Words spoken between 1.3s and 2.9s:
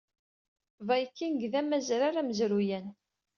d amazrar amezruyan.